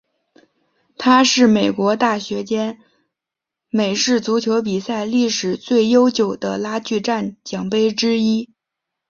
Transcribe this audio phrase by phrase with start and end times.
[0.97, 2.79] 它是美国大学间
[3.69, 8.49] 美式足球比赛历史最悠久的拉锯战奖杯之一。